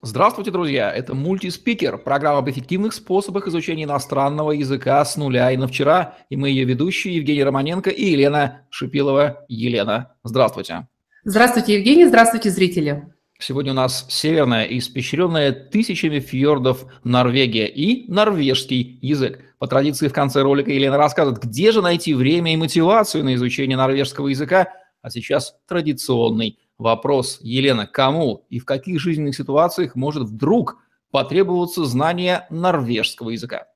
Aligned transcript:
Здравствуйте, 0.00 0.52
друзья! 0.52 0.92
Это 0.92 1.12
мультиспикер, 1.12 1.98
программа 1.98 2.38
об 2.38 2.48
эффективных 2.48 2.92
способах 2.92 3.48
изучения 3.48 3.82
иностранного 3.82 4.52
языка 4.52 5.04
с 5.04 5.16
нуля 5.16 5.50
и 5.50 5.56
на 5.56 5.66
вчера. 5.66 6.16
И 6.30 6.36
мы 6.36 6.50
ее 6.50 6.62
ведущие 6.62 7.16
Евгений 7.16 7.42
Романенко 7.42 7.90
и 7.90 8.04
Елена 8.04 8.60
Шипилова. 8.70 9.44
Елена, 9.48 10.14
здравствуйте. 10.22 10.86
Здравствуйте, 11.24 11.74
Евгений, 11.74 12.06
здравствуйте, 12.06 12.50
зрители. 12.50 13.12
Сегодня 13.40 13.72
у 13.72 13.74
нас 13.74 14.06
северная 14.08 14.66
испещренная 14.66 15.50
тысячами 15.50 16.20
фьордов 16.20 16.84
Норвегия 17.02 17.66
и 17.66 18.08
норвежский 18.08 19.00
язык. 19.02 19.40
По 19.58 19.66
традиции 19.66 20.06
в 20.06 20.12
конце 20.12 20.42
ролика 20.42 20.70
Елена 20.70 20.96
рассказывает, 20.96 21.42
где 21.42 21.72
же 21.72 21.82
найти 21.82 22.14
время 22.14 22.52
и 22.52 22.56
мотивацию 22.56 23.24
на 23.24 23.34
изучение 23.34 23.76
норвежского 23.76 24.28
языка, 24.28 24.68
а 25.02 25.10
сейчас 25.10 25.56
традиционный 25.66 26.56
Вопрос, 26.78 27.40
Елена, 27.42 27.88
кому 27.88 28.44
и 28.50 28.60
в 28.60 28.64
каких 28.64 29.00
жизненных 29.00 29.34
ситуациях 29.34 29.96
может 29.96 30.22
вдруг 30.22 30.78
потребоваться 31.10 31.84
знание 31.84 32.46
норвежского 32.50 33.30
языка? 33.30 33.66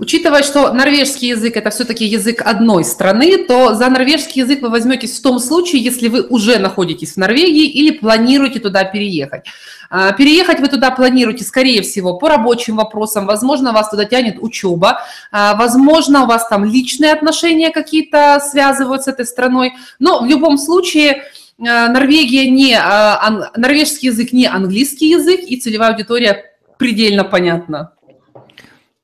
Учитывая, 0.00 0.42
что 0.42 0.72
норвежский 0.72 1.28
язык– 1.28 1.56
это 1.56 1.70
все-таки 1.70 2.04
язык 2.04 2.42
одной 2.44 2.84
страны, 2.84 3.44
то 3.44 3.74
за 3.74 3.88
норвежский 3.88 4.42
язык 4.42 4.62
вы 4.62 4.68
возьметесь 4.68 5.18
в 5.18 5.22
том 5.22 5.38
случае, 5.38 5.82
если 5.82 6.08
вы 6.08 6.22
уже 6.22 6.58
находитесь 6.58 7.14
в 7.14 7.16
Норвегии 7.16 7.68
или 7.68 7.90
планируете 7.90 8.60
туда 8.60 8.84
переехать. 8.84 9.46
А, 9.90 10.12
переехать 10.12 10.60
вы 10.60 10.68
туда 10.68 10.90
планируете, 10.90 11.44
скорее 11.44 11.82
всего, 11.82 12.18
по 12.18 12.28
рабочим 12.28 12.76
вопросам. 12.76 13.26
Возможно, 13.26 13.72
вас 13.72 13.90
туда 13.90 14.04
тянет 14.04 14.38
учеба. 14.40 15.02
А, 15.32 15.54
возможно, 15.56 16.24
у 16.24 16.26
вас 16.26 16.48
там 16.48 16.64
личные 16.64 17.12
отношения 17.12 17.70
какие-то 17.70 18.40
связывают 18.40 19.02
с 19.02 19.08
этой 19.08 19.26
страной. 19.26 19.72
Но 19.98 20.20
в 20.22 20.26
любом 20.26 20.58
случае 20.58 21.24
Норвегия 21.58 22.48
не, 22.48 22.74
а, 22.74 23.50
норвежский 23.56 24.08
язык 24.08 24.32
не 24.32 24.46
английский 24.46 25.10
язык, 25.10 25.40
и 25.40 25.56
целевая 25.56 25.92
аудитория 25.92 26.44
предельно 26.78 27.24
понятна. 27.24 27.94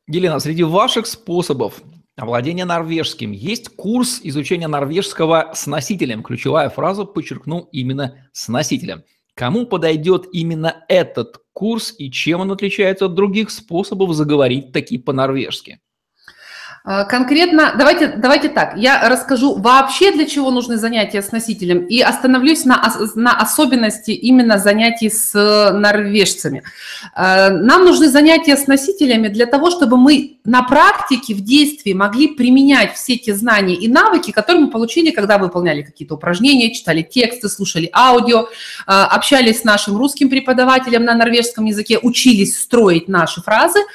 Елена, 0.06 0.38
среди 0.38 0.62
ваших 0.62 1.06
способов 1.06 1.82
овладения 2.16 2.64
норвежским 2.64 3.32
есть 3.32 3.70
курс 3.70 4.20
изучения 4.22 4.68
норвежского 4.68 5.50
с 5.54 5.66
носителем. 5.66 6.22
Ключевая 6.22 6.70
фраза, 6.70 7.04
подчеркну, 7.04 7.68
именно 7.72 8.28
с 8.32 8.48
носителем. 8.48 9.02
Кому 9.34 9.66
подойдет 9.66 10.26
именно 10.32 10.84
этот 10.88 11.38
курс 11.52 11.92
и 11.98 12.10
чем 12.10 12.40
он 12.40 12.52
отличается 12.52 13.06
от 13.06 13.14
других 13.14 13.50
способов 13.50 14.14
заговорить 14.14 14.72
таки 14.72 14.96
по-норвежски? 14.96 15.80
А, 16.86 17.04
конкретно, 17.04 17.74
давайте, 17.78 18.08
давайте 18.08 18.50
так, 18.50 18.76
я 18.76 19.08
расскажу 19.08 19.54
вообще, 19.54 20.12
для 20.12 20.26
чего 20.26 20.50
нужны 20.50 20.76
занятия 20.76 21.22
с 21.22 21.32
носителем, 21.32 21.86
и 21.86 22.02
остановлюсь 22.02 22.66
на, 22.66 22.94
на 23.14 23.38
особенности 23.38 24.10
именно 24.10 24.58
занятий 24.58 25.08
с 25.08 25.32
норвежцами. 25.32 26.62
А, 27.14 27.48
нам 27.48 27.86
нужны 27.86 28.10
занятия 28.10 28.58
с 28.58 28.66
носителями 28.66 29.28
для 29.28 29.46
того, 29.46 29.70
чтобы 29.70 29.96
мы 29.96 30.36
на 30.44 30.62
практике, 30.62 31.32
в 31.32 31.40
действии 31.40 31.94
могли 31.94 32.28
применять 32.28 32.92
все 32.92 33.16
те 33.16 33.34
знания 33.34 33.76
и 33.76 33.88
навыки, 33.88 34.30
которые 34.30 34.66
мы 34.66 34.70
получили, 34.70 35.10
когда 35.10 35.38
выполняли 35.38 35.80
какие-то 35.80 36.16
упражнения, 36.16 36.74
читали 36.74 37.00
тексты, 37.00 37.48
слушали 37.48 37.88
аудио, 37.94 38.48
общались 38.84 39.60
с 39.60 39.64
нашим 39.64 39.96
русским 39.96 40.28
преподавателем 40.28 41.04
на 41.04 41.14
норвежском 41.14 41.64
языке, 41.64 41.98
учились 42.02 42.60
строить 42.60 43.08
наши 43.08 43.40
фразы– 43.40 43.78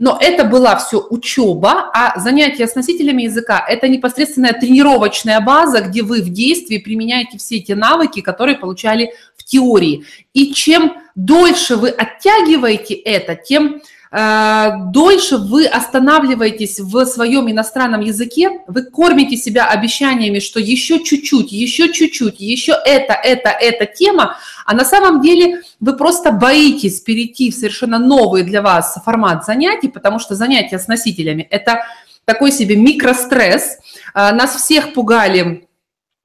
но 0.00 0.16
это 0.18 0.44
была 0.44 0.76
все 0.76 1.06
учеба, 1.10 1.90
а 1.92 2.18
занятия 2.18 2.66
с 2.66 2.74
носителями 2.74 3.24
языка– 3.24 3.62
это 3.68 3.86
непосредственная 3.86 4.54
тренировочная 4.54 5.40
база, 5.40 5.82
где 5.82 6.02
вы 6.02 6.22
в 6.22 6.30
действии 6.30 6.78
применяете 6.78 7.36
все 7.36 7.58
эти 7.58 7.72
навыки, 7.72 8.22
которые 8.22 8.56
получали 8.56 9.12
в 9.36 9.44
теории. 9.44 10.06
И 10.32 10.54
чем 10.54 10.94
дольше 11.14 11.76
вы 11.76 11.90
оттягиваете 11.90 12.94
это, 12.94 13.36
тем 13.36 13.82
дольше 14.12 15.36
вы 15.36 15.66
останавливаетесь 15.66 16.80
в 16.80 17.04
своем 17.04 17.48
иностранном 17.48 18.00
языке, 18.00 18.62
вы 18.66 18.82
кормите 18.82 19.36
себя 19.36 19.66
обещаниями, 19.66 20.40
что 20.40 20.58
еще 20.58 21.04
чуть-чуть, 21.04 21.52
еще 21.52 21.92
чуть-чуть, 21.92 22.40
еще 22.40 22.72
это, 22.84 23.12
это, 23.12 23.50
эта 23.50 23.86
тема, 23.86 24.36
а 24.66 24.74
на 24.74 24.84
самом 24.84 25.20
деле 25.20 25.62
вы 25.78 25.96
просто 25.96 26.32
боитесь 26.32 27.00
перейти 27.00 27.52
в 27.52 27.54
совершенно 27.54 28.00
новый 28.00 28.42
для 28.42 28.62
вас 28.62 28.98
формат 29.04 29.44
занятий, 29.44 29.88
потому 29.88 30.18
что 30.18 30.34
занятия 30.34 30.80
с 30.80 30.88
носителями– 30.88 31.46
это 31.50 31.84
такой 32.24 32.52
себе 32.52 32.76
микростресс. 32.76 33.78
Э, 34.14 34.32
нас 34.32 34.56
всех 34.56 34.92
пугали 34.92 35.68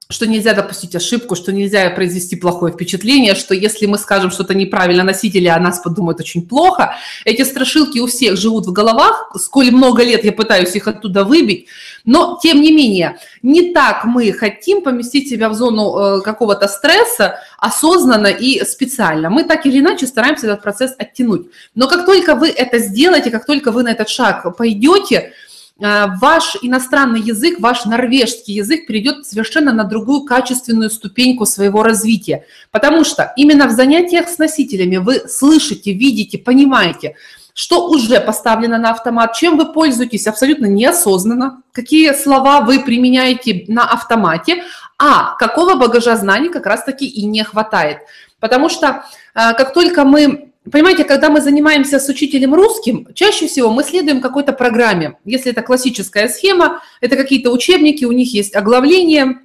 что 0.08 0.26
нельзя 0.26 0.52
допустить 0.54 0.94
ошибку, 0.94 1.34
что 1.34 1.52
нельзя 1.52 1.90
произвести 1.90 2.36
плохое 2.36 2.72
впечатление, 2.72 3.34
что 3.34 3.54
если 3.54 3.86
мы 3.86 3.98
скажем 3.98 4.30
что-то 4.30 4.54
неправильно 4.54 5.02
носители, 5.02 5.48
о 5.48 5.58
нас 5.58 5.80
подумают 5.80 6.20
очень 6.20 6.46
плохо. 6.46 6.94
Эти 7.24 7.42
страшилки 7.42 7.98
у 7.98 8.06
всех 8.06 8.36
живут 8.36 8.66
в 8.66 8.72
головах, 8.72 9.32
сколь 9.36 9.72
много 9.72 10.04
лет 10.04 10.24
я 10.24 10.32
пытаюсь 10.32 10.76
их 10.76 10.86
оттуда 10.86 11.24
выбить, 11.24 11.66
но 12.04 12.38
тем 12.40 12.60
не 12.60 12.70
менее, 12.72 13.18
не 13.42 13.72
так 13.72 14.04
мы 14.04 14.32
хотим 14.32 14.82
поместить 14.82 15.28
себя 15.28 15.48
в 15.48 15.54
зону 15.54 15.98
э, 15.98 16.20
какого-то 16.20 16.68
стресса 16.68 17.40
осознанно 17.58 18.28
и 18.28 18.64
специально. 18.64 19.28
Мы 19.28 19.42
так 19.42 19.66
или 19.66 19.80
иначе 19.80 20.06
стараемся 20.06 20.46
этот 20.46 20.62
процесс 20.62 20.94
оттянуть. 20.98 21.48
Но 21.74 21.88
как 21.88 22.06
только 22.06 22.36
вы 22.36 22.50
это 22.50 22.78
сделаете, 22.78 23.30
как 23.30 23.44
только 23.44 23.72
вы 23.72 23.82
на 23.82 23.88
этот 23.88 24.08
шаг 24.08 24.56
пойдете, 24.56 25.32
ваш 25.78 26.56
иностранный 26.62 27.20
язык, 27.20 27.60
ваш 27.60 27.84
норвежский 27.84 28.54
язык 28.54 28.86
перейдет 28.86 29.26
совершенно 29.26 29.72
на 29.72 29.84
другую 29.84 30.22
качественную 30.22 30.90
ступеньку 30.90 31.44
своего 31.44 31.82
развития. 31.82 32.46
Потому 32.70 33.04
что 33.04 33.32
именно 33.36 33.66
в 33.66 33.72
занятиях 33.72 34.28
с 34.28 34.38
носителями 34.38 34.96
вы 34.96 35.28
слышите, 35.28 35.92
видите, 35.92 36.38
понимаете, 36.38 37.16
что 37.52 37.88
уже 37.88 38.20
поставлено 38.20 38.78
на 38.78 38.90
автомат, 38.90 39.34
чем 39.34 39.56
вы 39.56 39.72
пользуетесь 39.72 40.26
абсолютно 40.26 40.66
неосознанно, 40.66 41.62
какие 41.72 42.12
слова 42.12 42.60
вы 42.60 42.80
применяете 42.80 43.64
на 43.68 43.84
автомате, 43.84 44.62
а 44.98 45.34
какого 45.36 45.74
багажа 45.74 46.16
знаний 46.16 46.50
как 46.50 46.66
раз-таки 46.66 47.06
и 47.06 47.24
не 47.24 47.42
хватает. 47.44 47.98
Потому 48.40 48.68
что 48.68 49.04
э, 49.34 49.54
как 49.54 49.72
только 49.72 50.04
мы 50.04 50.52
Понимаете, 50.70 51.04
когда 51.04 51.30
мы 51.30 51.40
занимаемся 51.40 52.00
с 52.00 52.08
учителем 52.08 52.54
русским, 52.54 53.08
чаще 53.14 53.46
всего 53.46 53.70
мы 53.70 53.84
следуем 53.84 54.20
какой-то 54.20 54.52
программе. 54.52 55.16
Если 55.24 55.52
это 55.52 55.62
классическая 55.62 56.28
схема, 56.28 56.82
это 57.00 57.16
какие-то 57.16 57.50
учебники, 57.50 58.04
у 58.04 58.12
них 58.12 58.32
есть 58.32 58.54
оглавление, 58.54 59.38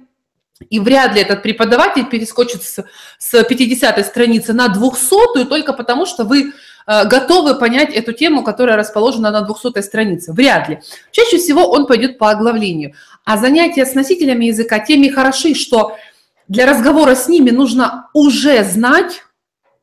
и 0.70 0.80
вряд 0.80 1.14
ли 1.14 1.20
этот 1.20 1.42
преподаватель 1.42 2.06
перескочит 2.06 2.62
с, 2.62 2.84
с 3.18 3.44
50 3.44 4.04
страницы 4.06 4.52
на 4.52 4.68
200 4.68 5.44
только 5.46 5.72
потому, 5.72 6.06
что 6.06 6.24
вы 6.24 6.52
э, 6.86 7.04
готовы 7.06 7.56
понять 7.56 7.92
эту 7.92 8.12
тему, 8.12 8.42
которая 8.42 8.76
расположена 8.76 9.30
на 9.30 9.42
200 9.42 9.80
странице. 9.80 10.32
Вряд 10.32 10.68
ли. 10.68 10.80
Чаще 11.10 11.38
всего 11.38 11.68
он 11.68 11.86
пойдет 11.86 12.18
по 12.18 12.30
оглавлению. 12.30 12.94
А 13.24 13.38
занятия 13.38 13.86
с 13.86 13.94
носителями 13.94 14.46
языка 14.46 14.78
теми 14.78 15.08
хороши, 15.08 15.54
что 15.54 15.96
для 16.48 16.66
разговора 16.66 17.14
с 17.14 17.28
ними 17.28 17.50
нужно 17.50 18.08
уже 18.12 18.62
знать 18.64 19.22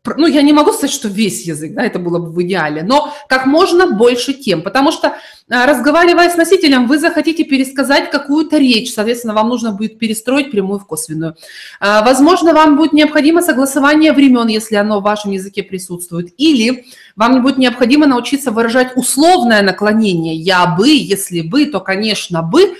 ну, 0.06 0.28
я 0.28 0.42
не 0.42 0.54
могу 0.54 0.72
сказать, 0.72 0.92
что 0.92 1.10
весь 1.10 1.46
язык, 1.46 1.74
да, 1.74 1.84
это 1.84 2.00
было 2.00 2.20
бы 2.20 2.32
в 2.32 2.42
идеале, 2.42 2.84
но 2.84 3.14
как 3.28 3.46
можно 3.46 3.92
больше 3.92 4.34
тем, 4.34 4.62
потому 4.62 4.92
что, 4.92 5.18
а, 5.50 5.66
разговаривая 5.66 6.30
с 6.30 6.38
носителем, 6.38 6.88
вы 6.88 7.00
захотите 7.00 7.44
пересказать 7.44 8.10
какую-то 8.10 8.58
речь, 8.58 8.94
соответственно, 8.94 9.34
вам 9.34 9.50
нужно 9.50 9.74
будет 9.74 10.00
перестроить 10.00 10.52
прямую 10.52 10.80
в 10.80 10.88
косвенную. 10.88 11.36
А, 11.82 12.04
возможно, 12.04 12.54
вам 12.54 12.78
будет 12.78 12.94
необходимо 12.94 13.42
согласование 13.42 14.14
времен, 14.14 14.48
если 14.48 14.76
оно 14.76 15.02
в 15.02 15.04
вашем 15.04 15.32
языке 15.32 15.64
присутствует, 15.64 16.34
или 16.38 16.86
вам 17.18 17.42
будет 17.42 17.58
необходимо 17.58 18.08
научиться 18.08 18.52
выражать 18.52 18.96
условное 18.96 19.62
наклонение 19.62 20.36
«я 20.36 20.66
бы», 20.66 20.88
«если 20.90 21.42
бы», 21.42 21.66
то, 21.66 21.82
конечно, 21.82 22.42
«бы», 22.42 22.76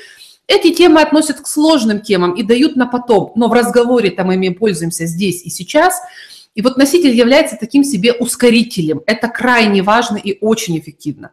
эти 0.48 0.74
темы 0.74 1.02
относят 1.02 1.42
к 1.42 1.48
сложным 1.48 2.00
темам 2.00 2.32
и 2.32 2.42
дают 2.42 2.76
на 2.76 2.88
потом, 2.88 3.34
но 3.36 3.50
в 3.50 3.54
разговоре-то 3.54 4.24
мы 4.24 4.34
ими 4.34 4.50
пользуемся 4.50 5.06
здесь 5.06 5.44
и 5.44 5.50
сейчас– 5.50 6.00
и 6.60 6.62
вот 6.62 6.76
носитель 6.76 7.16
является 7.16 7.56
таким 7.56 7.86
себе 7.86 8.12
ускорителем. 8.12 9.02
Это 9.06 9.30
крайне 9.30 9.82
важно 9.82 10.18
и 10.18 10.38
очень 10.42 10.78
эффективно. 10.78 11.32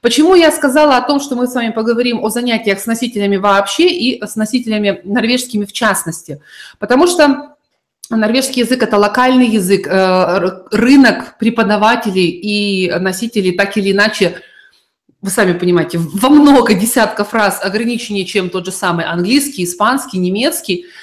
Почему 0.00 0.34
я 0.34 0.50
сказала 0.50 0.96
о 0.96 1.02
том, 1.02 1.20
что 1.20 1.36
мы 1.36 1.46
с 1.46 1.54
вами 1.54 1.70
поговорим 1.70 2.24
о 2.24 2.28
занятиях 2.28 2.80
с 2.80 2.86
носителями 2.86 3.36
вообще 3.36 3.86
и 3.86 4.20
с 4.20 4.34
носителями 4.34 5.00
норвежскими 5.04 5.64
в 5.64 5.72
частности? 5.72 6.40
Потому 6.80 7.06
что 7.06 7.54
норвежский 8.10 8.62
язык– 8.62 8.82
это 8.82 8.96
локальный 8.96 9.46
язык, 9.46 9.86
э, 9.86 10.50
рынок 10.72 11.38
преподавателей 11.38 12.30
и 12.30 12.90
носителей 12.98 13.52
так 13.52 13.76
или 13.76 13.92
иначе 13.92 14.40
вы 15.22 15.30
сами 15.30 15.56
понимаете, 15.56 15.98
во 15.98 16.30
много 16.30 16.74
десятков 16.74 17.32
раз 17.32 17.60
ограниченнее, 17.62 18.24
чем 18.24 18.50
тот 18.50 18.66
же 18.66 18.72
самый 18.72 19.04
английский, 19.04 19.62
испанский, 19.62 20.18
немецкий– 20.18 20.86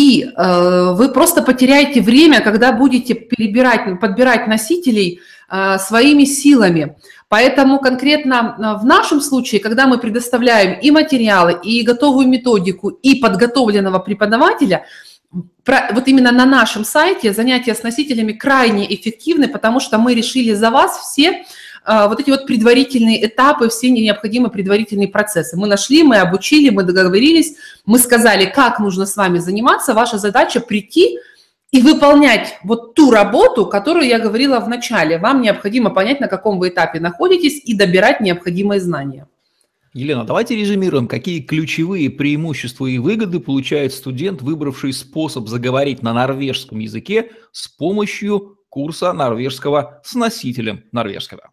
и 0.00 0.24
э, 0.24 0.92
вы 0.94 1.12
просто 1.12 1.42
потеряете 1.42 2.00
время, 2.00 2.40
когда 2.40 2.72
будете 2.72 3.12
перебирать, 3.14 4.00
подбирать 4.00 4.46
носителей 4.46 5.20
э, 5.50 5.78
своими 5.78 6.24
силами. 6.24 6.96
Поэтому 7.28 7.78
конкретно 7.80 8.34
э, 8.34 8.82
в 8.82 8.84
нашем 8.86 9.20
случае, 9.20 9.60
когда 9.60 9.86
мы 9.86 9.98
предоставляем 9.98 10.80
и 10.80 10.90
материалы, 10.90 11.58
и 11.62 11.82
готовую 11.82 12.28
методику, 12.28 12.88
и 12.88 13.16
подготовленного 13.16 13.98
преподавателя, 13.98 14.86
вот 15.92 16.08
именно 16.08 16.32
на 16.32 16.46
нашем 16.46 16.84
сайте 16.84 17.34
занятия 17.34 17.74
с 17.74 17.82
носителями 17.82 18.32
крайне 18.32 18.86
эффективны, 18.94 19.48
потому 19.48 19.80
что 19.80 19.98
мы 19.98 20.14
решили 20.14 20.54
за 20.54 20.70
вас 20.70 20.98
все 20.98 21.44
вот 21.86 22.20
эти 22.20 22.30
вот 22.30 22.46
предварительные 22.46 23.26
этапы, 23.26 23.68
все 23.68 23.90
необходимые 23.90 24.50
предварительные 24.50 25.08
процессы. 25.08 25.56
Мы 25.56 25.66
нашли, 25.66 26.02
мы 26.02 26.16
обучили, 26.16 26.70
мы 26.70 26.82
договорились, 26.82 27.56
мы 27.86 27.98
сказали, 27.98 28.46
как 28.46 28.80
нужно 28.80 29.06
с 29.06 29.16
вами 29.16 29.38
заниматься. 29.38 29.94
Ваша 29.94 30.18
задача 30.18 30.60
прийти 30.60 31.18
и 31.70 31.80
выполнять 31.80 32.58
вот 32.64 32.94
ту 32.94 33.10
работу, 33.10 33.66
которую 33.66 34.06
я 34.06 34.18
говорила 34.18 34.60
в 34.60 34.68
начале. 34.68 35.18
Вам 35.18 35.40
необходимо 35.40 35.90
понять, 35.90 36.20
на 36.20 36.28
каком 36.28 36.58
вы 36.58 36.68
этапе 36.68 37.00
находитесь 37.00 37.60
и 37.64 37.74
добирать 37.74 38.20
необходимые 38.20 38.80
знания. 38.80 39.26
Елена, 39.92 40.24
давайте 40.24 40.54
резюмируем, 40.54 41.08
какие 41.08 41.40
ключевые 41.40 42.10
преимущества 42.10 42.86
и 42.86 42.98
выгоды 42.98 43.40
получает 43.40 43.92
студент, 43.92 44.40
выбравший 44.40 44.92
способ 44.92 45.48
заговорить 45.48 46.02
на 46.02 46.12
норвежском 46.12 46.78
языке 46.78 47.32
с 47.50 47.66
помощью 47.66 48.58
курса 48.68 49.12
норвежского 49.12 50.00
с 50.04 50.14
носителем 50.14 50.84
норвежского. 50.92 51.50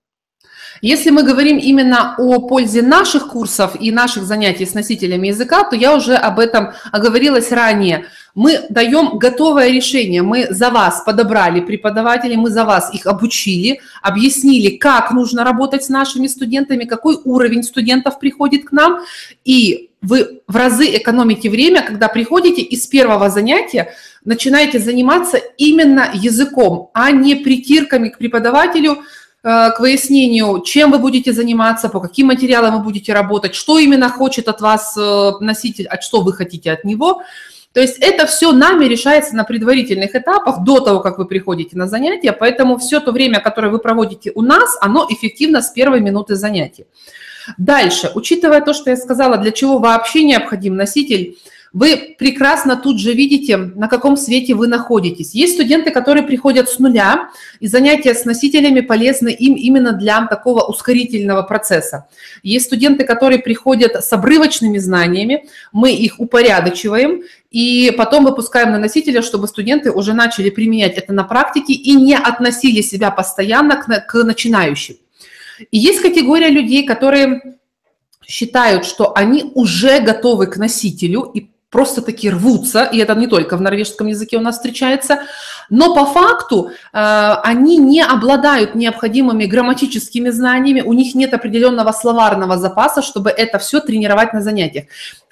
Если 0.82 1.10
мы 1.10 1.24
говорим 1.24 1.58
именно 1.58 2.16
о 2.18 2.40
пользе 2.40 2.82
наших 2.82 3.30
курсов 3.30 3.76
и 3.80 3.92
наших 3.92 4.24
занятий 4.24 4.66
с 4.66 4.74
носителями 4.74 5.30
языка, 5.30 5.64
то 5.64 5.76
я 5.76 5.96
уже 5.96 6.16
об 6.16 6.40
этом 6.40 6.74
оговорилась 6.92 7.52
ранее. 7.52 8.06
Мы 8.36 8.66
даем 8.70 9.18
готовое 9.18 9.70
решение, 9.72 10.22
мы 10.22 10.48
за 10.52 10.70
вас 10.70 11.02
подобрали 11.04 11.60
преподавателей, 11.62 12.36
мы 12.36 12.52
за 12.52 12.66
вас 12.66 12.94
их 12.94 13.08
обучили, 13.08 13.80
объяснили, 14.04 14.78
как 14.78 15.12
нужно 15.12 15.44
работать 15.44 15.84
с 15.84 15.90
нашими 15.90 16.28
студентами, 16.28 16.86
какой 16.86 17.18
уровень 17.24 17.64
студентов 17.64 18.20
приходит 18.20 18.66
к 18.66 18.72
нам, 18.72 19.00
и 19.44 19.90
вы 20.02 20.42
в 20.48 20.56
разы 20.56 20.86
экономите 20.96 21.50
время, 21.50 21.82
когда 21.82 22.08
приходите 22.08 22.62
и 22.62 22.76
с 22.76 22.86
первого 22.86 23.30
занятия 23.30 23.94
начинаете 24.24 24.80
заниматься 24.80 25.38
именно 25.58 26.12
языком, 26.14 26.92
а 26.94 27.12
не 27.12 27.36
притирками 27.36 28.10
к 28.10 28.20
преподавателю, 28.20 29.00
к 29.44 29.80
выяснению, 29.80 30.62
чем 30.62 30.92
вы 30.92 31.00
будете 31.00 31.32
заниматься, 31.32 31.90
по 31.90 32.00
каким 32.00 32.28
материалам 32.28 32.78
вы 32.78 32.84
будете 32.84 33.14
работать, 33.14 33.56
что 33.56 33.78
именно 33.78 34.10
хочет 34.10 34.48
от 34.48 34.62
вас 34.62 34.96
э, 34.98 35.32
носитель, 35.40 35.88
а 35.88 36.02
что 36.02 36.22
вы 36.22 36.34
хотите 36.34 36.72
от 36.72 36.84
него. 36.84 37.22
То 37.74 37.82
есть 37.82 37.98
это 38.00 38.26
все 38.26 38.52
нами 38.52 38.86
решается 38.86 39.36
на 39.36 39.44
предварительных 39.44 40.16
этапах 40.16 40.64
до 40.64 40.80
того, 40.80 41.00
как 41.00 41.20
вы 41.20 41.26
приходите 41.26 41.78
на 41.78 41.88
занятия, 41.88 42.34
поэтому 42.34 42.78
все 42.78 43.00
то 43.00 43.12
время, 43.12 43.40
которое 43.40 43.70
вы 43.70 43.78
проводите 43.78 44.32
у 44.34 44.42
нас, 44.42 44.76
оно 44.82 45.06
эффективно 45.10 45.62
с 45.62 45.70
первой 45.70 46.02
минуты 46.02 46.36
занятия. 46.36 46.88
Дальше, 47.58 48.12
учитывая 48.16 48.62
то, 48.62 48.74
что 48.74 48.90
я 48.90 48.98
сказала, 48.98 49.38
для 49.38 49.52
чего 49.52 49.78
вообще 49.78 50.24
необходим 50.24 50.76
носитель, 50.76 51.38
вы 51.78 52.16
прекрасно 52.18 52.76
тут 52.76 53.00
же 53.00 53.14
видите, 53.14 53.56
на 53.56 53.88
каком 53.88 54.18
свете 54.18 54.56
вы 54.56 54.66
находитесь. 54.66 55.36
Есть 55.36 55.54
студенты, 55.54 55.92
которые 55.92 56.24
приходят 56.24 56.72
с 56.72 56.80
нуля, 56.80 57.30
и 57.60 57.68
занятия 57.68 58.16
с 58.16 58.26
носителями 58.26 58.80
полезны 58.80 59.30
им 59.30 59.54
именно 59.54 59.92
для 59.92 60.26
такого 60.26 60.64
ускорительного 60.64 61.44
процесса. 61.44 62.08
Есть 62.42 62.66
студенты, 62.66 63.04
которые 63.04 63.38
приходят 63.38 64.04
с 64.04 64.12
обрывочными 64.12 64.80
знаниями, 64.80 65.46
мы 65.72 65.92
их 65.94 66.20
упорядочиваем, 66.20 67.22
и 67.52 67.94
потом 67.96 68.26
выпускаем 68.26 68.72
на 68.72 68.80
носителя, 68.80 69.22
чтобы 69.22 69.48
студенты 69.48 69.92
уже 69.92 70.14
начали 70.14 70.50
применять 70.50 70.98
это 70.98 71.14
на 71.14 71.26
практике 71.26 71.74
и 71.74 71.94
не 71.94 72.16
относили 72.16 72.82
себя 72.82 73.12
постоянно 73.12 73.76
к, 73.76 74.24
начинающим. 74.24 74.96
И 75.70 75.78
есть 75.78 76.02
категория 76.02 76.50
людей, 76.50 76.88
которые 76.88 77.60
считают, 78.28 78.84
что 78.84 79.16
они 79.16 79.52
уже 79.54 80.00
готовы 80.00 80.48
к 80.48 80.58
носителю 80.58 81.22
и 81.36 81.52
просто 81.70 82.02
таки 82.02 82.30
рвутся, 82.30 82.84
и 82.84 82.98
это 82.98 83.14
не 83.16 83.28
только 83.28 83.58
в 83.58 83.62
норвежском 83.62 84.08
языке 84.08 84.38
у 84.38 84.42
нас 84.42 84.56
встречается, 84.56 85.20
но 85.70 85.94
по 85.94 86.06
факту 86.06 86.72
э, 86.94 87.34
они 87.44 87.78
не 87.78 88.02
обладают 88.02 88.76
необходимыми 88.76 89.46
грамматическими 89.46 90.30
знаниями, 90.30 90.82
у 90.82 90.94
них 90.94 91.16
нет 91.16 91.34
определенного 91.34 91.92
словарного 91.92 92.58
запаса, 92.58 93.02
чтобы 93.02 93.30
это 93.30 93.60
все 93.60 93.80
тренировать 93.80 94.34
на 94.34 94.42
занятиях. 94.42 94.86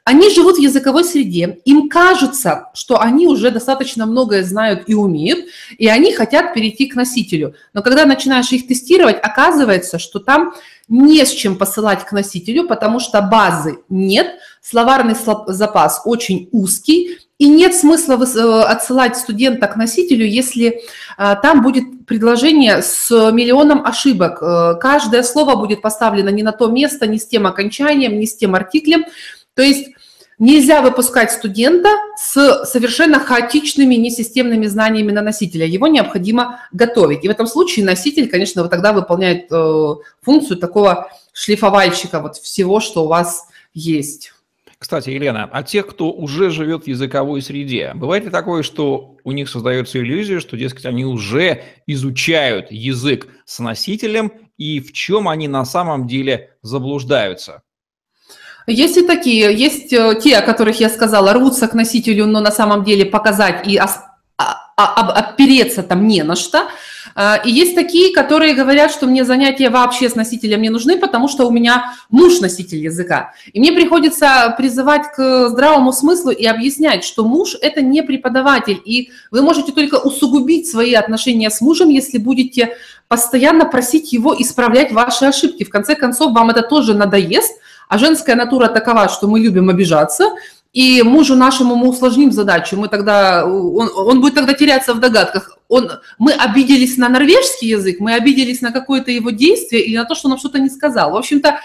Они 0.05 0.29
живут 0.29 0.57
в 0.57 0.61
языковой 0.61 1.03
среде, 1.03 1.57
им 1.65 1.89
кажется, 1.89 2.69
что 2.75 3.01
они 3.01 3.27
уже 3.27 3.49
достаточно 3.49 4.05
многое 4.05 4.43
знают 4.43 4.83
и 4.85 4.93
умеют, 4.93 5.47
и 5.79 5.87
они 5.87 6.13
хотят 6.13 6.53
перейти 6.53 6.85
к 6.85 6.95
носителю. 6.95 7.55
Но 7.73 7.81
когда 7.81 8.05
начинаешь 8.05 8.51
их 8.51 8.67
тестировать, 8.67 9.17
оказывается, 9.19 9.97
что 9.97 10.19
там 10.19 10.53
не 10.87 11.25
с 11.25 11.31
чем 11.31 11.55
посылать 11.55 12.05
к 12.05 12.11
носителю, 12.11 12.67
потому 12.67 12.99
что 12.99 13.19
базы 13.23 13.79
нет, 13.89 14.27
словарный 14.61 15.15
запас 15.47 16.03
очень 16.05 16.49
узкий, 16.51 17.17
и 17.39 17.47
нет 17.49 17.73
смысла 17.73 18.13
э, 18.13 18.61
отсылать 18.61 19.17
студента 19.17 19.65
к 19.65 19.75
носителю, 19.75 20.25
если 20.27 20.81
э, 21.17 21.35
там 21.41 21.63
будет 21.63 22.05
предложение 22.05 22.83
с 22.83 23.09
миллионом 23.31 23.83
ошибок. 23.83 24.37
Э, 24.41 24.75
каждое 24.79 25.23
слово 25.23 25.55
будет 25.55 25.81
поставлено 25.81 26.29
не 26.29 26.43
на 26.43 26.51
то 26.51 26.67
место, 26.67 27.07
не 27.07 27.17
с 27.17 27.25
тем 27.25 27.47
окончанием, 27.47 28.19
не 28.19 28.27
с 28.27 28.37
тем 28.37 28.53
артиклем. 28.53 29.05
То 29.55 29.63
есть 29.63 29.94
Нельзя 30.37 30.81
выпускать 30.81 31.31
студента 31.31 31.89
с 32.17 32.65
совершенно 32.65 33.19
хаотичными, 33.19 33.95
несистемными 33.95 34.65
знаниями 34.65 35.11
на 35.11 35.21
носителя. 35.21 35.65
Его 35.65 35.87
необходимо 35.87 36.59
готовить. 36.73 37.23
И 37.23 37.27
в 37.27 37.31
этом 37.31 37.47
случае 37.47 37.85
носитель, 37.85 38.29
конечно, 38.29 38.61
вот 38.61 38.71
тогда 38.71 38.91
выполняет 38.91 39.47
э, 39.49 39.95
функцию 40.21 40.57
такого 40.57 41.09
шлифовальщика 41.31 42.19
вот 42.19 42.35
всего, 42.35 42.81
что 42.81 43.05
у 43.05 43.07
вас 43.07 43.47
есть. 43.73 44.33
Кстати, 44.77 45.09
Елена, 45.09 45.49
а 45.51 45.63
тех, 45.63 45.87
кто 45.87 46.11
уже 46.11 46.49
живет 46.49 46.83
в 46.83 46.87
языковой 46.87 47.41
среде, 47.41 47.93
бывает 47.95 48.25
ли 48.25 48.29
такое, 48.29 48.61
что 48.61 49.15
у 49.23 49.31
них 49.31 49.49
создается 49.49 49.99
иллюзия, 49.99 50.41
что, 50.41 50.57
дескать, 50.57 50.85
они 50.85 51.05
уже 51.05 51.63
изучают 51.87 52.71
язык 52.71 53.27
с 53.45 53.59
носителем, 53.59 54.31
и 54.57 54.81
в 54.81 54.91
чем 54.91 55.29
они 55.29 55.47
на 55.47 55.63
самом 55.63 56.07
деле 56.07 56.51
заблуждаются? 56.61 57.63
Есть 58.67 58.97
и 58.97 59.05
такие, 59.05 59.55
есть 59.55 59.93
э, 59.93 60.19
те, 60.21 60.37
о 60.37 60.41
которых 60.41 60.79
я 60.79 60.89
сказала, 60.89 61.33
рвутся 61.33 61.67
к 61.67 61.73
носителю, 61.73 62.25
но 62.25 62.39
на 62.39 62.51
самом 62.51 62.83
деле 62.83 63.05
показать 63.05 63.67
и 63.67 63.77
а, 63.77 63.87
а, 64.77 65.09
опереться 65.11 65.83
там 65.83 66.07
не 66.07 66.23
на 66.23 66.35
что. 66.35 66.67
А, 67.15 67.37
и 67.37 67.49
есть 67.49 67.75
такие, 67.75 68.13
которые 68.13 68.53
говорят, 68.53 68.91
что 68.91 69.05
мне 69.05 69.23
занятия 69.23 69.69
вообще 69.69 70.09
с 70.09 70.15
носителем 70.15 70.61
не 70.61 70.69
нужны, 70.69 70.97
потому 70.97 71.29
что 71.29 71.47
у 71.47 71.51
меня 71.51 71.93
муж 72.09 72.41
носитель 72.41 72.79
языка. 72.79 73.33
И 73.53 73.59
мне 73.59 73.71
приходится 73.71 74.53
призывать 74.57 75.03
к 75.15 75.49
здравому 75.49 75.93
смыслу 75.93 76.31
и 76.31 76.45
объяснять, 76.45 77.05
что 77.05 77.23
муж– 77.23 77.55
это 77.61 77.81
не 77.81 78.03
преподаватель, 78.03 78.81
и 78.83 79.11
вы 79.31 79.41
можете 79.43 79.71
только 79.71 79.95
усугубить 79.95 80.67
свои 80.67 80.93
отношения 80.93 81.49
с 81.49 81.61
мужем, 81.61 81.87
если 81.87 82.17
будете 82.17 82.75
постоянно 83.07 83.65
просить 83.65 84.11
его 84.11 84.35
исправлять 84.37 84.91
ваши 84.91 85.23
ошибки. 85.25 85.63
В 85.63 85.69
конце 85.69 85.95
концов, 85.95 86.33
вам 86.33 86.49
это 86.49 86.63
тоже 86.63 86.95
надоест, 86.95 87.53
а 87.87 87.97
женская 87.97 88.35
натура 88.35 88.67
такова, 88.67 89.09
что 89.09 89.27
мы 89.27 89.39
любим 89.39 89.69
обижаться, 89.69 90.25
и 90.75 91.03
мужу 91.03 91.35
нашему 91.35 91.75
мы 91.75 91.87
усложним 91.87 92.33
задачу, 92.33 92.75
мы 92.75 92.89
тогда, 92.89 93.45
он, 93.45 93.89
он 93.95 94.19
будет 94.19 94.35
тогда 94.35 94.53
теряться 94.53 94.93
в 94.93 94.99
догадках. 94.99 95.57
Он, 95.69 95.89
мы 96.19 96.33
обиделись 96.33 96.97
на 96.97 97.07
норвежский 97.07 97.69
язык, 97.69 98.01
мы 98.01 98.13
обиделись 98.13 98.59
на 98.61 98.71
какое-то 98.71 99.09
его 99.09 99.29
действие 99.29 99.83
или 99.83 99.95
на 99.95 100.03
то, 100.03 100.15
что 100.15 100.27
он 100.27 100.31
нам 100.31 100.39
что-то 100.39 100.59
не 100.59 100.69
сказал. 100.69 101.11
В 101.11 101.15
общем-то, 101.15 101.59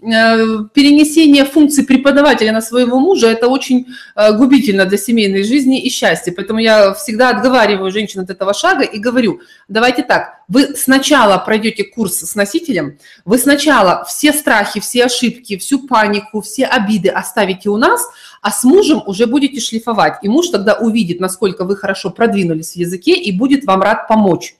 перенесение 0.00 1.44
функций 1.44 1.84
преподавателя 1.84 2.52
на 2.52 2.60
своего 2.60 2.98
мужа– 3.00 3.26
это 3.28 3.48
очень 3.48 3.86
э, 4.16 4.36
губительно 4.36 4.84
для 4.84 4.98
семейной 4.98 5.44
жизни 5.44 5.80
и 5.80 5.88
счастья. 5.88 6.32
Поэтому 6.36 6.58
я 6.58 6.92
всегда 6.94 7.30
отговариваю 7.30 7.90
женщин 7.90 8.20
от 8.20 8.28
этого 8.28 8.52
шага 8.52 8.82
и 8.84 8.98
говорю, 8.98 9.40
давайте 9.68 10.02
так, 10.02 10.40
вы 10.48 10.74
сначала 10.76 11.38
пройдете 11.38 11.84
курс 11.84 12.18
с 12.18 12.34
носителем, 12.34 12.98
вы 13.24 13.38
сначала 13.38 14.04
все 14.04 14.32
страхи, 14.32 14.80
все 14.80 15.06
ошибки, 15.06 15.56
всю 15.56 15.86
панику, 15.86 16.42
все 16.42 16.66
обиды 16.66 17.08
оставите 17.08 17.70
у 17.70 17.78
нас, 17.78 18.02
а 18.42 18.50
с 18.50 18.62
мужем 18.64 19.02
уже 19.06 19.26
будете 19.26 19.60
шлифовать. 19.60 20.18
И 20.22 20.28
муж 20.28 20.48
тогда 20.48 20.74
увидит, 20.74 21.20
насколько 21.20 21.64
вы 21.64 21.76
хорошо 21.76 22.10
продвинулись 22.10 22.72
в 22.72 22.76
языке 22.76 23.14
и 23.14 23.32
будет 23.32 23.64
вам 23.64 23.80
рад 23.80 24.06
помочь. 24.06 24.56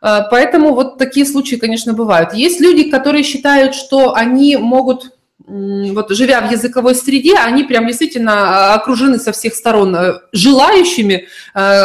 Э, 0.00 0.20
поэтому 0.30 0.74
вот 0.74 0.98
такие 0.98 1.26
случаи, 1.26 1.56
конечно, 1.56 1.92
бывают. 1.92 2.32
Есть 2.34 2.60
люди, 2.60 2.90
которые 2.90 3.24
считают, 3.24 3.74
что 3.74 4.14
они 4.14 4.56
могут 4.56 5.12
вот 5.50 6.10
живя 6.10 6.42
в 6.42 6.52
языковой 6.52 6.94
среде, 6.94 7.34
они 7.38 7.64
прям 7.64 7.86
действительно 7.86 8.30
э, 8.30 8.74
окружены 8.74 9.18
со 9.18 9.32
всех 9.32 9.54
сторон 9.54 9.96
э, 9.96 10.20
желающими 10.32 11.26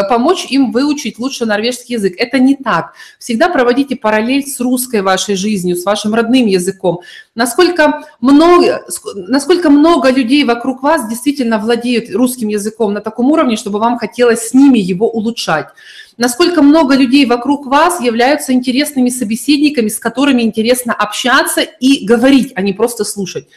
помочь 0.10 0.46
им 0.50 0.72
выучить 0.72 1.18
лучше 1.18 1.46
норвежский 1.46 1.96
язык. 1.96 2.16
Это 2.18 2.40
не 2.40 2.56
так. 2.56 2.94
Всегда 3.20 3.48
проводите 3.48 3.96
параллель 3.96 4.46
с 4.46 4.60
русской 4.60 5.02
вашей 5.02 5.36
жизнью, 5.36 5.78
с 5.78 5.86
вашим 5.86 6.14
родным 6.14 6.46
языком. 6.46 7.02
Насколько 7.36 8.04
много, 8.22 8.86
насколько 9.16 9.72
много 9.72 10.12
людей 10.12 10.44
вокруг 10.44 10.84
вас 10.84 11.10
действительно 11.10 11.58
владеют 11.58 12.14
русским 12.14 12.48
языком 12.48 12.94
на 12.94 13.02
таком 13.02 13.32
уровне, 13.32 13.56
чтобы 13.56 13.80
вам 13.80 13.98
хотелось 13.98 14.50
с 14.50 14.54
ними 14.54 14.78
его 14.78 15.10
улучшать? 15.10 15.70
Насколько 16.18 16.62
много 16.62 16.96
людей 16.96 17.26
вокруг 17.26 17.66
вас 17.66 18.00
являются 18.02 18.54
интересными 18.54 19.10
собеседниками, 19.10 19.88
с 19.88 19.98
которыми 19.98 20.44
интересно 20.44 20.94
общаться 20.94 21.62
и 21.62 22.06
говорить, 22.06 22.54
а 22.56 22.62
не 22.62 22.74
просто 22.74 23.04
слушать. 23.04 23.48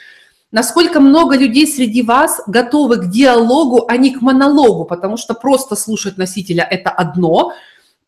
насколько 0.52 1.00
много 1.00 1.36
людей 1.36 1.66
среди 1.66 2.02
вас 2.02 2.40
готовы 2.46 2.96
к 2.96 3.10
диалогу, 3.10 3.84
а 3.88 3.96
не 3.98 4.10
к 4.10 4.22
монологу, 4.22 4.86
потому 4.86 5.18
что 5.18 5.34
просто 5.34 5.76
слушать 5.76 6.16
носителя– 6.16 6.66
это 6.70 6.88
одно, 6.88 7.52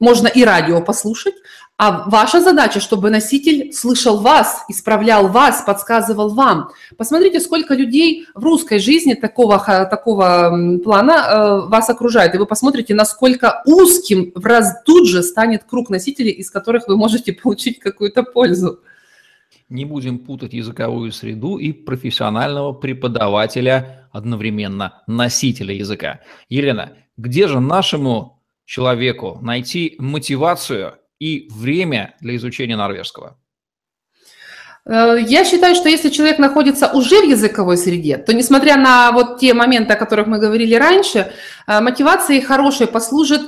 можно 0.01 0.29
и 0.29 0.45
радио 0.45 0.81
послушать, 0.81 1.35
а 1.79 2.09
ваша 2.11 2.41
задача, 2.41 2.81
чтобы 2.81 3.09
носитель 3.09 3.73
слышал 3.73 4.19
вас, 4.19 4.65
исправлял 4.69 5.29
вас, 5.29 5.63
подсказывал 5.65 6.35
вам. 6.35 6.71
Посмотрите, 6.97 7.39
сколько 7.39 7.73
людей 7.75 8.27
в 8.35 8.43
русской 8.43 8.81
жизни 8.81 9.15
такого, 9.15 9.59
такого 9.89 10.81
плана 10.83 11.13
э, 11.13 11.69
вас 11.69 11.89
окружает, 11.89 12.35
и 12.35 12.39
вы 12.39 12.47
посмотрите, 12.47 12.95
насколько 12.95 13.63
узким 13.65 14.33
в 14.35 14.45
раз 14.45 14.83
тут 14.85 15.07
же 15.07 15.23
станет 15.23 15.63
круг 15.63 15.89
носителей, 15.89 16.33
из 16.33 16.51
которых 16.51 16.89
вы 16.89 16.97
можете 16.97 17.33
получить 17.33 17.79
какую-то 17.79 18.25
пользу. 18.25 18.81
Не 19.69 19.85
будем 19.85 20.19
путать 20.19 20.55
языковую 20.55 21.13
среду 21.13 21.59
и 21.59 21.71
профессионального 21.71 22.73
преподавателя 22.73 24.09
одновременно, 24.11 25.03
носителя 25.07 25.75
языка. 25.75 26.23
Елена, 26.49 26.95
где 27.17 27.47
же 27.47 27.61
нашему 27.61 28.43
человеку 28.65 29.39
найти 29.43 29.95
мотивацию 29.99 30.98
и 31.19 31.49
время 31.51 32.15
для 32.21 32.37
изучения 32.37 32.77
норвежского? 32.77 33.37
Э, 34.85 35.17
я 35.21 35.45
считаю, 35.45 35.75
что 35.75 35.89
если 35.89 36.09
человек 36.09 36.39
находится 36.39 36.89
уже 36.89 37.21
в 37.21 37.29
языковой 37.29 37.77
среде, 37.77 38.17
то 38.17 38.33
несмотря 38.33 38.77
на 38.77 39.13
вот 39.13 39.39
те 39.39 39.55
моменты, 39.55 39.93
о 39.93 39.97
которых 39.97 40.27
мы 40.27 40.39
говорили 40.39 40.75
раньше, 40.75 41.33
э, 41.67 41.81
мотивацией 41.81 42.41
хорошей 42.41 42.87
послужит, 42.87 43.43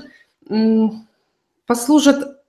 послужит 1.66 2.40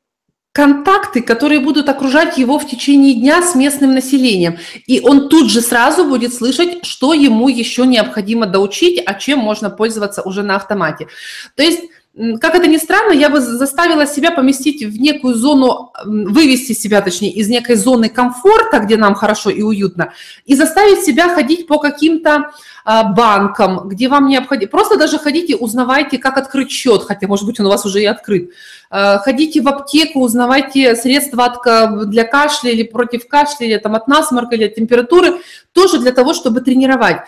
контакты, 0.52 1.22
которые 1.22 1.62
будут 1.62 1.88
окружать 1.88 2.38
его 2.38 2.60
в 2.60 2.68
течение 2.68 3.14
дня 3.14 3.42
с 3.42 3.56
местным 3.56 3.94
населением. 3.94 4.58
И 4.86 5.00
он 5.00 5.30
тут 5.30 5.50
же 5.50 5.62
сразу 5.62 6.04
будет 6.04 6.34
слышать, 6.34 6.86
что 6.86 7.14
ему 7.14 7.48
еще 7.48 7.86
необходимо 7.86 8.48
доучить, 8.48 9.02
а 9.06 9.14
чем 9.14 9.40
можно 9.40 9.70
пользоваться 9.70 10.22
уже 10.24 10.44
на 10.44 10.58
автомате. 10.58 11.08
То 11.56 11.64
есть 11.64 11.84
как 12.14 12.56
это 12.56 12.68
ни 12.68 12.76
странно, 12.76 13.14
я 13.14 13.30
бы 13.30 13.40
заставила 13.40 14.06
себя 14.06 14.32
поместить 14.32 14.84
в 14.84 15.00
некую 15.00 15.34
зону, 15.36 15.94
вывести 16.04 16.74
себя, 16.74 17.02
точнее, 17.02 17.32
из 17.32 17.48
некой 17.48 17.76
зоны 17.76 18.10
комфорта, 18.10 18.80
где 18.80 18.98
нам 18.98 19.16
хорошо 19.16 19.50
и 19.50 19.62
уютно, 19.62 20.12
и 20.46 20.56
заставить 20.56 21.06
себя 21.06 21.34
ходить 21.34 21.68
по 21.68 21.80
каким-то 21.80 22.52
а, 22.84 23.04
банкам, 23.04 23.88
где 23.88 24.10
вам 24.10 24.28
необходимо... 24.28 24.70
Просто 24.70 24.98
даже 24.98 25.20
ходите, 25.20 25.56
узнавайте, 25.56 26.18
как 26.18 26.38
открыть 26.38 26.70
счет, 26.70 27.04
хотя, 27.04 27.28
может 27.28 27.46
быть, 27.46 27.62
он 27.62 27.68
у 27.68 27.70
вас 27.70 27.86
уже 27.86 28.02
и 28.02 28.06
открыт. 28.06 28.52
А, 28.90 29.20
ходите 29.20 29.62
в 29.62 29.70
аптеку, 29.70 30.20
узнавайте 30.20 30.98
средства 30.98 31.46
от, 31.46 32.10
для 32.10 32.26
кашля 32.26 32.72
или 32.72 32.84
против 32.84 33.26
кашля, 33.30 33.68
или 33.68 33.78
там, 33.78 33.96
от 33.96 34.10
насморка, 34.10 34.56
или 34.56 34.66
от 34.66 34.76
температуры, 34.76 35.40
тоже 35.72 35.98
для 36.00 36.12
того, 36.12 36.34
чтобы 36.34 36.60
тренировать. 36.60 37.22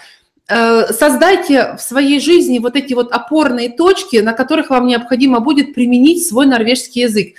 Э, 0.50 0.92
создайте 0.92 1.76
в 1.78 1.82
своей 1.82 2.20
жизни 2.20 2.60
вот 2.60 2.76
эти 2.76 2.94
вот 2.94 3.12
опорные 3.12 3.70
точки, 3.70 4.18
на 4.18 4.34
которых 4.34 4.70
вам 4.70 4.88
необходимо 4.88 5.40
будет 5.40 5.74
применить 5.74 6.28
свой 6.28 6.46
норвежский 6.46 7.04
язык. 7.04 7.36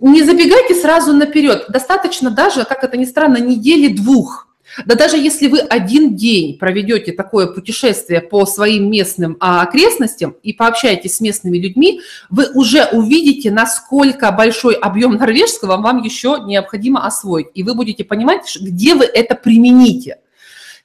Не 0.00 0.22
забегайте 0.22 0.74
сразу 0.74 1.14
наперед. 1.14 1.64
Достаточно 1.68 2.30
даже, 2.30 2.64
как 2.64 2.84
это 2.84 2.98
ни 2.98 3.06
странно, 3.06 3.38
недели 3.38 3.88
двух. 3.88 4.46
Да 4.84 4.94
даже 4.94 5.16
если 5.16 5.46
вы 5.46 5.60
один 5.60 6.16
день 6.16 6.58
проведете 6.58 7.12
такое 7.12 7.46
путешествие 7.46 8.20
по 8.20 8.44
своим 8.44 8.90
местным 8.90 9.38
а, 9.40 9.62
окрестностям 9.62 10.34
и 10.42 10.52
пообщаетесь 10.52 11.16
с 11.16 11.20
местными 11.20 11.56
людьми, 11.56 12.00
вы 12.28 12.50
уже 12.52 12.84
увидите, 12.92 13.50
насколько 13.50 14.30
большой 14.32 14.74
объем 14.74 15.14
норвежского 15.14 15.78
вам 15.78 16.02
еще 16.02 16.42
необходимо 16.44 17.06
освоить. 17.06 17.46
И 17.54 17.62
вы 17.62 17.74
будете 17.74 18.04
понимать, 18.04 18.58
где 18.60 18.94
вы 18.94 19.04
это 19.06 19.34
примените. 19.34 20.18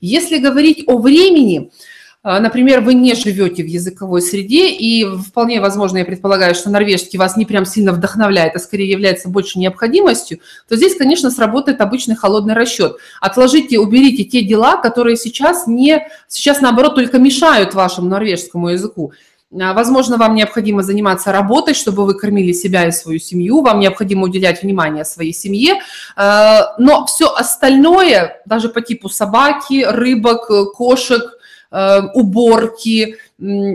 Если 0.01 0.39
говорить 0.39 0.83
о 0.87 0.97
времени, 0.97 1.71
э, 2.23 2.39
Например, 2.39 2.81
вы 2.81 2.93
не 2.93 3.15
живете 3.15 3.63
в 3.63 3.67
языковой 3.67 4.21
среде, 4.21 4.69
и 4.69 5.05
вполне 5.05 5.59
возможно, 5.59 5.99
я 5.99 6.05
предполагаю, 6.05 6.53
что 6.53 6.69
норвежский 6.69 7.17
вас 7.17 7.35
не 7.37 7.45
прям 7.45 7.65
сильно 7.65 7.93
вдохновляет, 7.93 8.55
а 8.55 8.59
скорее 8.59 8.89
является 8.89 9.29
больше 9.29 9.57
необходимостью, 9.57 10.39
то 10.67 10.75
здесь, 10.75 10.95
конечно, 10.95 11.31
сработает 11.31 11.81
обычный 11.81 12.15
холодный 12.15 12.53
расчет. 12.53 12.97
Отложите, 13.21 13.79
уберите 13.79 14.23
те 14.23 14.43
дела, 14.43 14.77
которые 14.77 15.15
сейчас, 15.15 15.65
не, 15.65 16.07
сейчас 16.27 16.61
наоборот, 16.61 16.95
только 16.95 17.17
мешают 17.17 17.73
вашему 17.73 18.07
норвежскому 18.07 18.69
языку. 18.69 19.13
А, 19.59 19.73
возможно, 19.73 20.17
вам 20.17 20.35
необходимо 20.35 20.81
заниматься 20.81 21.31
работой, 21.31 21.73
чтобы 21.73 22.05
вы 22.05 22.13
кормили 22.13 22.53
себя 22.53 22.87
и 22.87 22.91
свою 22.91 23.19
семью, 23.19 23.61
вам 23.61 23.79
необходимо 23.79 24.23
уделять 24.23 24.63
внимание 24.63 25.03
своей 25.03 25.33
семье, 25.33 25.81
а, 26.15 26.73
но 26.77 27.05
все 27.05 27.27
остальное, 27.33 28.41
даже 28.45 28.69
по 28.69 28.81
типу 28.81 29.09
собаки, 29.09 29.83
рыбок, 29.83 30.49
кошек, 30.75 31.21
а, 31.21 31.40
уборки, 31.71 33.17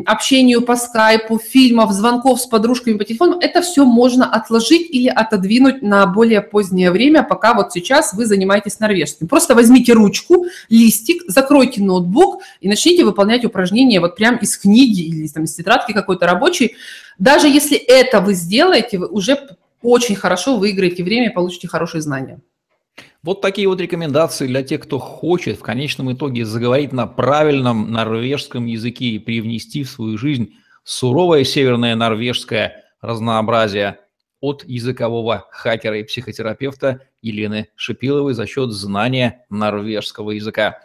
общению 0.04 0.62
по 0.62 0.76
скайпу, 0.76 1.38
фильмов, 1.38 1.92
звонков 1.92 2.40
с 2.40 2.46
подружками 2.46 2.98
по 2.98 3.04
телефону, 3.04 3.38
это 3.40 3.62
все 3.62 3.84
можно 3.84 4.30
отложить 4.30 4.90
или 4.90 5.08
отодвинуть 5.08 5.82
на 5.82 6.06
более 6.06 6.42
позднее 6.42 6.90
время, 6.90 7.22
пока 7.22 7.54
вот 7.54 7.72
сейчас 7.72 8.12
вы 8.12 8.26
занимаетесь 8.26 8.80
норвежским. 8.80 9.28
Просто 9.28 9.54
возьмите 9.54 9.94
ручку, 9.94 10.46
листик, 10.68 11.22
закройте 11.26 11.82
ноутбук 11.82 12.42
и 12.60 12.68
начните 12.68 13.04
выполнять 13.04 13.44
упражнения 13.44 14.00
вот 14.00 14.14
прям 14.14 14.36
из 14.36 14.56
книги 14.58 15.00
или 15.00 15.26
там, 15.28 15.44
из 15.44 15.54
тетрадки 15.54 15.92
какой-то 15.92 16.26
рабочей. 16.26 16.76
Даже 17.18 17.48
если 17.48 17.78
это 17.78 18.20
вы 18.20 18.34
сделаете, 18.34 18.98
вы 18.98 19.06
уже 19.06 19.38
очень 19.82 20.16
хорошо 20.16 20.56
выиграете 20.58 21.02
время 21.02 21.30
и 21.30 21.32
получите 21.32 21.66
хорошие 21.66 22.02
знания. 22.02 22.40
Вот 23.22 23.40
такие 23.40 23.68
вот 23.68 23.80
рекомендации 23.80 24.46
для 24.46 24.62
тех, 24.62 24.82
кто 24.82 24.98
хочет 24.98 25.58
в 25.58 25.62
конечном 25.62 26.12
итоге 26.12 26.44
заговорить 26.44 26.92
на 26.92 27.06
правильном 27.06 27.90
норвежском 27.90 28.66
языке 28.66 29.06
и 29.06 29.18
привнести 29.18 29.82
в 29.82 29.90
свою 29.90 30.16
жизнь 30.16 30.54
суровое 30.84 31.44
северное 31.44 31.96
норвежское 31.96 32.84
разнообразие 33.00 33.98
от 34.40 34.64
языкового 34.64 35.46
хакера 35.50 35.98
и 35.98 36.04
психотерапевта 36.04 37.00
Елены 37.20 37.68
Шипиловой 37.74 38.34
за 38.34 38.46
счет 38.46 38.70
знания 38.70 39.44
норвежского 39.50 40.30
языка. 40.30 40.78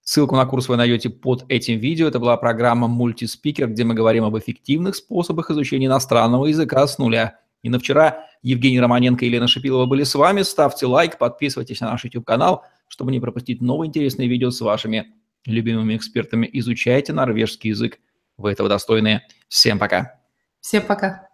Ссылку 0.00 0.36
на 0.36 0.46
курс 0.46 0.68
вы 0.68 0.76
найдете 0.76 1.10
под 1.10 1.44
этим 1.50 1.78
видео. 1.80 2.08
Это 2.08 2.18
была 2.18 2.38
программа 2.38 2.88
«Мультиспикер», 2.88 3.68
где 3.68 3.84
мы 3.84 3.92
говорим 3.92 4.24
об 4.24 4.38
эффективных 4.38 4.96
способах 4.96 5.50
изучения 5.50 5.86
иностранного 5.86 6.46
языка 6.46 6.86
с 6.86 6.96
нуля. 6.96 7.40
И 7.62 7.70
на 7.70 7.78
вчера 7.78 8.26
Евгений 8.42 8.80
Романенко 8.80 9.24
и 9.24 9.28
Елена 9.28 9.48
Шипилова 9.48 9.86
были 9.86 10.04
с 10.04 10.14
вами. 10.14 10.42
Ставьте 10.42 10.86
лайк, 10.86 11.18
подписывайтесь 11.18 11.80
на 11.80 11.90
наш 11.90 12.04
YouTube-канал, 12.04 12.64
чтобы 12.88 13.12
не 13.12 13.20
пропустить 13.20 13.60
новые 13.60 13.88
интересные 13.88 14.28
видео 14.28 14.50
с 14.50 14.60
вашими 14.60 15.12
любимыми 15.44 15.96
экспертами. 15.96 16.48
Изучайте 16.52 17.12
норвежский 17.12 17.70
язык. 17.70 17.98
Вы 18.36 18.52
этого 18.52 18.68
достойны. 18.68 19.22
Всем 19.48 19.78
пока. 19.78 20.20
Всем 20.60 20.84
пока. 20.86 21.27